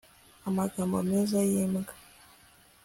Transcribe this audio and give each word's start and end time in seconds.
amagambo 0.47 0.95
meza 1.09 1.37
yimbwa 1.49 1.93